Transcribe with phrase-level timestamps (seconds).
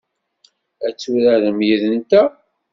[0.85, 2.29] Ad turarem yid-nteɣ?